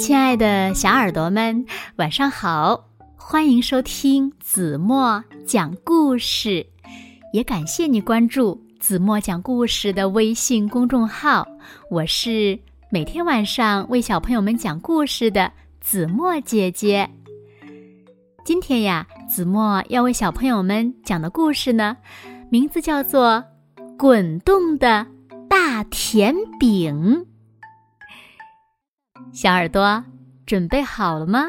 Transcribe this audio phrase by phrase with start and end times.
[0.00, 1.66] 亲爱的小耳朵们，
[1.96, 2.88] 晚上好！
[3.16, 6.66] 欢迎收听子墨讲故事，
[7.34, 11.46] 也感谢你关注子墨讲故事的微信公众号。
[11.90, 12.58] 我是
[12.90, 15.52] 每天晚上为小朋友们讲故事的
[15.82, 17.06] 子墨姐姐。
[18.42, 21.94] 今天呀，子墨要为小朋友们讲的故事呢，
[22.48, 23.44] 名字叫做
[23.98, 25.06] 《滚动的
[25.46, 27.26] 大甜饼》。
[29.32, 30.04] 小耳朵
[30.44, 31.46] 准备好了吗？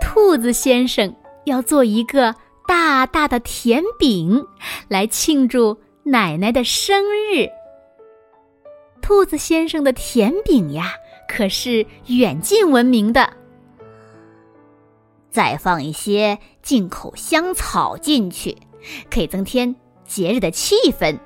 [0.00, 1.14] 兔子先生
[1.44, 2.34] 要做一个
[2.66, 4.44] 大大的甜饼
[4.88, 7.48] 来庆祝奶奶的生日。
[9.00, 10.92] 兔子先生的甜饼呀，
[11.28, 13.32] 可是远近闻名的。
[15.34, 18.56] 再放一些进口香草进去，
[19.10, 21.18] 可以增添节日的气氛。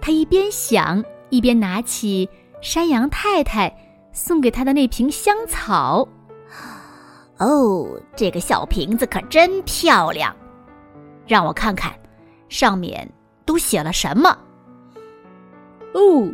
[0.00, 2.28] 他一边想，一边拿起
[2.60, 3.72] 山羊太太
[4.10, 6.08] 送给他的那瓶香草。
[7.38, 10.34] 哦，这个小瓶子可真漂亮！
[11.28, 11.94] 让我看看，
[12.48, 13.08] 上面
[13.44, 14.36] 都写了什么？
[15.94, 16.28] 哦，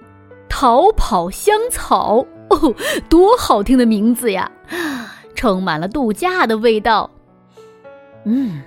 [0.48, 2.25] 逃跑香草！
[2.48, 2.75] 哦，
[3.11, 4.50] 多好听的名字呀！
[5.39, 7.08] 充满了度假的味道。
[8.25, 8.61] 嗯，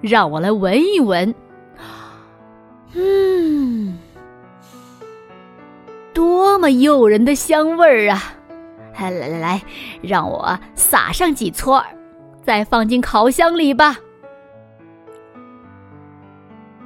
[0.00, 1.34] 让我来闻一闻。
[2.94, 3.98] 嗯，
[6.14, 8.22] 多么诱人的香味儿啊！
[9.00, 9.60] 来来来，
[10.00, 11.86] 让我撒上几撮儿，
[12.44, 13.96] 再放进烤箱里吧。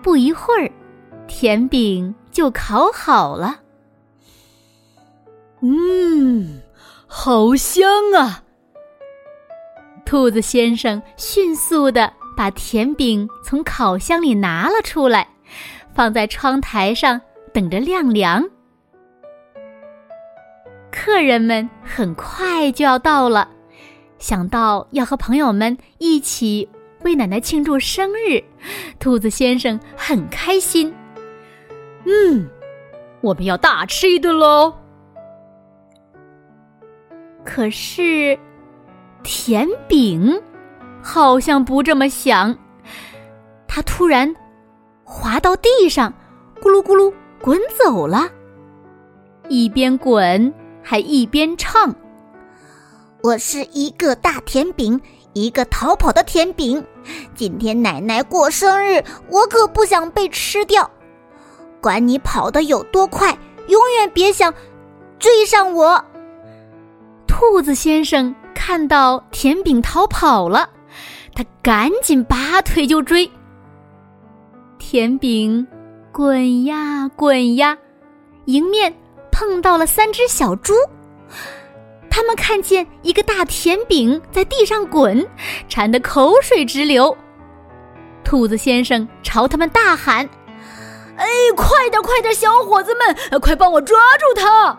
[0.03, 0.73] 不一会儿，
[1.27, 3.61] 甜饼就烤好了。
[5.61, 6.63] 嗯，
[7.07, 8.45] 好香啊！
[10.05, 15.27] 兔子先生迅速的把甜饼从烤箱里拿了出来，
[15.95, 17.21] 放在窗台上
[17.53, 18.45] 等着晾凉。
[20.91, 23.49] 客人们很快就要到了，
[24.19, 26.69] 想到要和朋友们一起
[27.03, 28.43] 为奶奶庆祝生日，
[28.99, 30.95] 兔子先生很开心。
[32.05, 32.47] 嗯，
[33.23, 34.75] 我们要大吃一顿喽！
[37.45, 38.39] 可是。
[39.23, 40.41] 甜饼
[41.03, 42.57] 好像不这么想，
[43.67, 44.35] 它突然
[45.05, 46.13] 滑到地上，
[46.61, 48.29] 咕噜咕噜滚走了，
[49.49, 50.53] 一边滚
[50.83, 51.95] 还一边唱
[53.23, 55.01] ：“我是一个大甜饼，
[55.33, 56.85] 一个逃跑的甜饼。
[57.35, 60.89] 今天奶奶过生日，我可不想被吃掉。
[61.81, 64.53] 管你跑得有多快，永远别想
[65.19, 66.05] 追上我。”
[67.27, 68.35] 兔子先生。
[68.65, 70.71] 看到甜饼逃跑了，
[71.35, 73.29] 他赶紧拔腿就追。
[74.79, 75.67] 甜饼
[76.13, 77.77] 滚呀滚呀，
[78.45, 78.95] 迎面
[79.33, 80.75] 碰到了三只小猪。
[82.09, 85.29] 他们看见一个大甜饼在地上滚，
[85.69, 87.17] 馋得口水直流。
[88.23, 90.25] 兔子先生朝他们大喊
[91.19, 94.79] ：“哎，快点快点，小伙子们，快帮我抓住他！”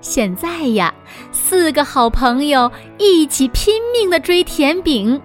[0.00, 0.94] 现在呀，
[1.32, 5.20] 四个好朋友一起拼命的追甜饼，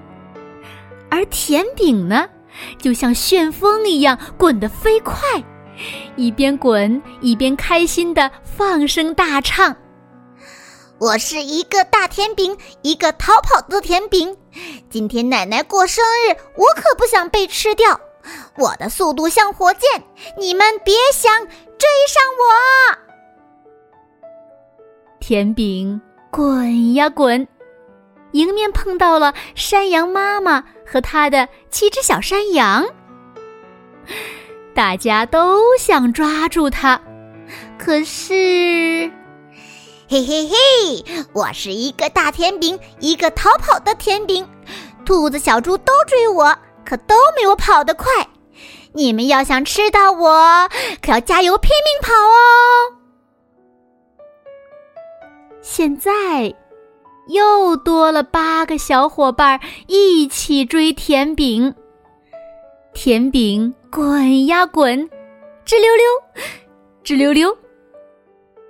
[1.09, 2.27] 而甜饼呢，
[2.79, 5.15] 就像旋风一样滚得飞快，
[6.15, 9.75] 一边滚一边开心的放声大唱
[10.99, 14.35] ：“我是一个大甜饼，一个逃跑的甜饼。
[14.89, 17.99] 今天奶奶过生日，我可不想被吃掉。
[18.57, 20.03] 我的速度像火箭，
[20.37, 23.10] 你们别想追上我。”
[25.21, 26.01] 甜饼
[26.31, 27.47] 滚呀滚，
[28.31, 32.83] 迎面碰到了山羊妈妈和她的七只小山羊。
[34.73, 36.99] 大家都想抓住它，
[37.77, 38.33] 可是，
[40.09, 44.49] 嘿嘿嘿，我是一个大甜饼，一个逃跑的甜饼。
[45.05, 48.27] 兔子、小猪都追我，可都没有跑得快。
[48.93, 50.67] 你们要想吃到我，
[50.99, 53.00] 可要加油拼命跑哦！
[55.61, 56.53] 现在，
[57.27, 61.75] 又多了八个小伙伴一起追甜饼。
[62.93, 65.09] 甜饼滚呀滚，
[65.63, 66.43] 直溜溜，
[67.03, 67.57] 直溜溜，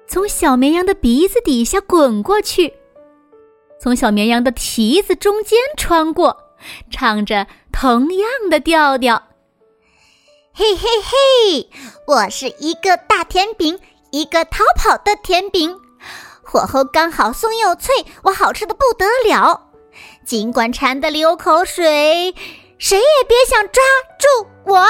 [0.06, 2.74] 从小绵羊的鼻子底下滚过去，
[3.80, 6.38] 从小绵羊的蹄子中间穿过，
[6.92, 9.24] 唱着同样的调调。
[10.54, 11.70] 嘿嘿嘿，
[12.06, 13.80] 我是一个大甜饼，
[14.12, 15.81] 一个逃跑的甜饼。
[16.51, 19.69] 火候刚好，松又脆，我好吃的不得了。
[20.25, 22.36] 尽管馋得流口水，
[22.77, 23.81] 谁也别想抓
[24.19, 24.86] 住我。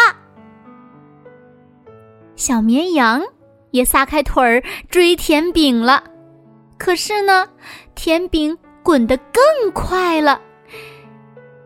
[2.35, 3.21] 小绵羊
[3.69, 6.03] 也撒开腿儿追甜饼了，
[6.79, 7.47] 可是呢，
[7.93, 10.41] 甜饼滚得更快了。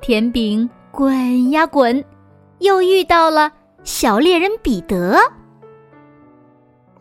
[0.01, 2.03] 甜饼滚呀滚，
[2.59, 3.49] 又遇到了
[3.85, 5.17] 小猎人彼得。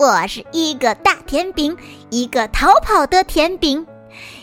[0.04, 1.74] 我是一个大甜饼，
[2.10, 3.86] 一个逃跑的甜饼。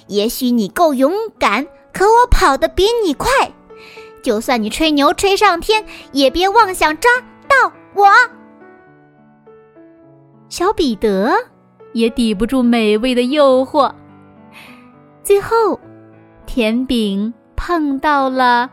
[0.08, 3.30] 也许你够勇敢，可我跑得比你快。
[4.24, 7.12] 就算你吹牛吹上天，也别妄想抓
[7.48, 8.08] 到我。
[10.50, 11.32] 小彼得
[11.94, 13.94] 也抵不住美味的诱惑，
[15.22, 15.80] 最后，
[16.48, 18.68] 甜饼碰到了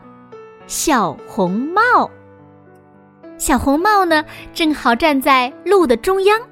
[0.65, 2.09] 小红帽。
[3.37, 4.25] 小红帽呢，
[4.55, 6.48] 正好站在路的中央。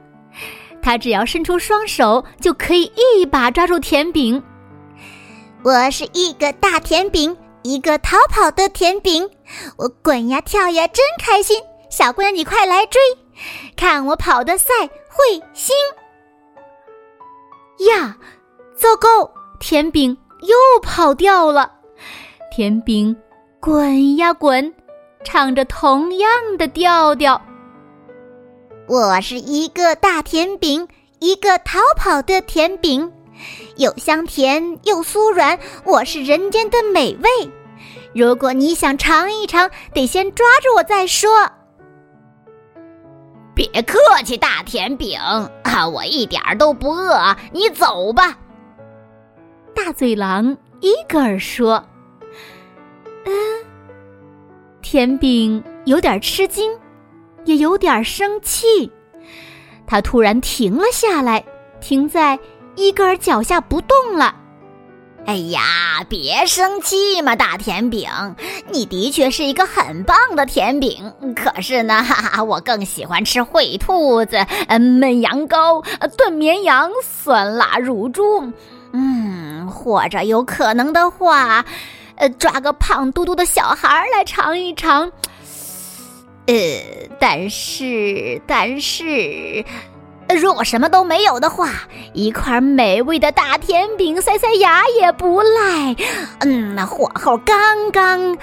[0.81, 4.41] 他只要伸出双手，就可以一把抓住甜饼。
[5.63, 9.29] 我是一个大甜饼，一个逃跑的甜饼。
[9.77, 11.61] 我滚呀跳呀，真开心。
[11.89, 12.99] 小姑娘，你快来追，
[13.75, 15.75] 看我跑的赛彗星！
[17.87, 18.15] 呀，
[18.75, 19.29] 糟糕，
[19.59, 21.71] 甜饼又跑掉了。
[22.51, 23.15] 甜饼
[23.59, 24.73] 滚呀滚，
[25.23, 27.41] 唱着同样的调调。
[28.87, 30.87] 我是一个大甜饼，
[31.19, 33.11] 一个逃跑的甜饼，
[33.75, 37.29] 又香甜又酥软，我是人间的美味。
[38.15, 41.51] 如果你想尝一尝，得先抓住我再说。
[43.53, 48.37] 别客气，大甜饼啊，我一点都不饿，你走吧。
[49.75, 51.83] 大嘴狼伊格尔说
[53.27, 53.33] ：“嗯。”
[54.81, 56.71] 甜饼有点吃惊。
[57.47, 58.91] 也有点生气，
[59.87, 61.45] 他突然停了下来，
[61.79, 62.37] 停在
[62.75, 64.35] 伊格尔脚下不动了。
[65.25, 65.61] 哎呀，
[66.09, 68.09] 别生气嘛，大甜饼，
[68.69, 71.13] 你的确是一个很棒的甜饼。
[71.35, 75.85] 可是呢，哈哈，我更喜欢吃灰兔子、焖羊羔、
[76.17, 78.51] 炖绵羊、酸辣乳猪。
[78.91, 81.65] 嗯，或者有可能的话，
[82.15, 85.09] 呃，抓个胖嘟嘟的小孩来尝一尝。
[86.47, 86.53] 呃，
[87.19, 89.65] 但是，但是，
[90.41, 91.69] 如果什么都没有的话，
[92.13, 95.95] 一块美味的大甜饼塞塞牙也不赖。
[96.39, 98.37] 嗯，那火候刚刚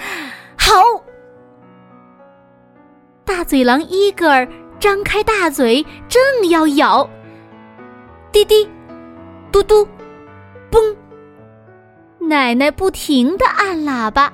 [0.55, 0.73] 好。
[3.25, 4.47] 大嘴狼伊格尔
[4.79, 7.09] 张开大嘴，正要咬，
[8.31, 8.69] 滴滴，
[9.51, 9.87] 嘟嘟，
[10.69, 10.95] 嘣！
[12.19, 14.31] 奶奶不停的按喇叭，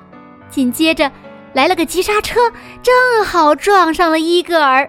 [0.50, 1.10] 紧接着。
[1.52, 2.40] 来了个急刹车，
[2.82, 4.88] 正好撞上了伊戈尔，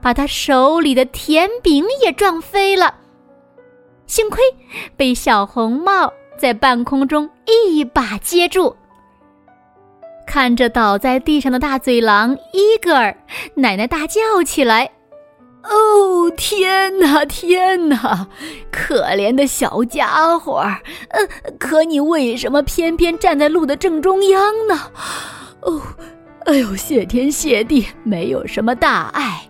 [0.00, 2.94] 把他手里的甜饼也撞飞了。
[4.06, 4.40] 幸亏
[4.96, 8.74] 被小红帽在半空中一把接住。
[10.26, 13.16] 看着倒在地上的大嘴狼伊戈尔，
[13.54, 14.90] 奶奶大叫起来
[15.64, 18.28] ：“哦，天哪，天哪！
[18.70, 20.62] 可怜的小家伙！
[21.08, 21.20] 呃，
[21.58, 24.78] 可你为什么偏偏站在路的正中央呢？”
[25.62, 25.82] 哦，
[26.46, 29.40] 哎呦，谢天谢地，没有什么大碍。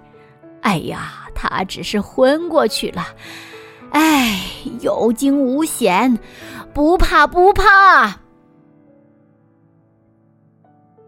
[0.63, 3.07] 哎呀，他只是昏过去了。
[3.91, 4.41] 哎，
[4.81, 6.19] 有惊无险，
[6.75, 8.21] 不怕不怕。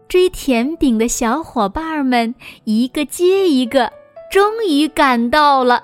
[0.07, 3.91] 追甜饼的小伙伴们一个接一个，
[4.31, 5.83] 终于赶到了。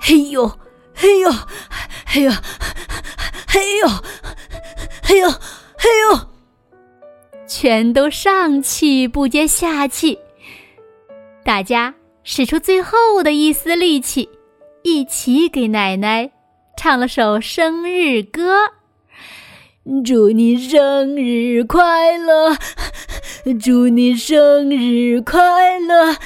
[0.00, 0.50] 嘿呦，
[0.94, 1.30] 嘿呦，
[2.06, 2.32] 嘿呦，
[3.46, 3.88] 嘿呦，
[5.02, 5.30] 嘿呦，
[5.76, 6.31] 嘿呦。
[7.54, 10.18] 全都上气不接下气，
[11.44, 11.94] 大家
[12.24, 14.30] 使出最后的一丝力气，
[14.82, 16.30] 一起给奶奶
[16.78, 18.70] 唱了首生日歌
[20.02, 22.56] ：“祝你生日快乐，
[23.62, 26.16] 祝你生日快乐，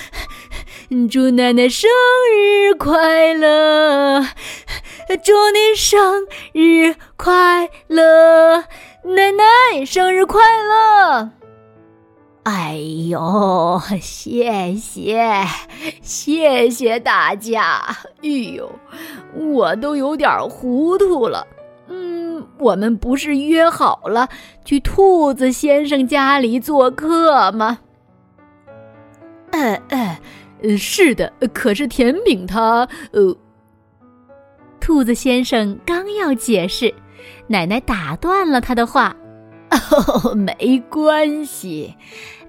[1.11, 1.91] 祝奶奶生
[2.33, 4.23] 日快乐，
[5.25, 8.65] 祝你生日快乐。”
[9.07, 11.31] 奶奶，生日快乐！
[12.43, 12.77] 哎
[13.09, 15.45] 呦， 谢谢，
[16.03, 17.83] 谢谢大家！
[18.25, 18.69] 哎呦，
[19.37, 21.47] 我都有点糊涂了。
[21.87, 24.29] 嗯，我们不是约好了
[24.65, 27.79] 去兔子先生家里做客吗？
[29.53, 31.33] 呃呃，是的。
[31.55, 32.89] 可是甜饼他……
[33.13, 33.37] 呃，
[34.81, 36.93] 兔子先生刚要解释。
[37.49, 39.15] 奶奶打断了他的话
[39.71, 41.95] ：“哦，没关系，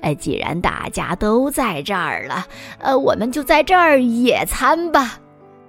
[0.02, 2.46] 呃，既然大家都在这儿了，
[2.80, 5.20] 呃，我们就在这儿野餐吧。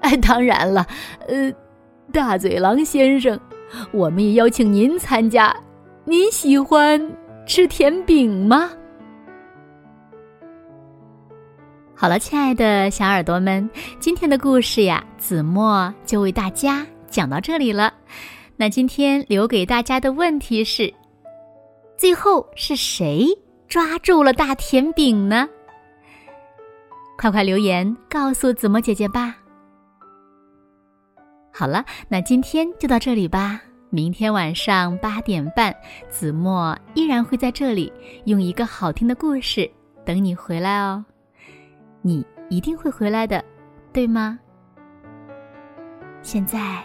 [0.01, 0.87] 哎，当然了，
[1.27, 1.53] 呃，
[2.13, 3.39] 大嘴狼先生，
[3.93, 5.55] 我们也邀请您参加，
[6.05, 7.01] 您喜欢
[7.47, 8.71] 吃甜饼吗？
[11.95, 13.69] 好了，亲爱的小耳朵们，
[13.99, 17.93] 今天的故事呀，子墨就为大家讲到这里了。
[18.61, 20.93] 那今天留给大家的问题是：
[21.97, 23.29] 最后是谁
[23.69, 25.49] 抓住了大甜饼呢？
[27.17, 29.37] 快快留言告诉子墨姐姐吧。
[31.53, 33.61] 好了，那今天就到这里吧。
[33.91, 35.73] 明天晚上八点半，
[36.11, 37.93] 子墨依然会在这里
[38.25, 39.71] 用一个好听的故事
[40.05, 41.05] 等你回来哦。
[42.03, 43.45] 你一定会回来的，
[43.93, 44.37] 对吗？
[46.23, 46.85] 现在